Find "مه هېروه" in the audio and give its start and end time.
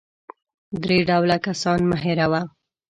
1.89-2.41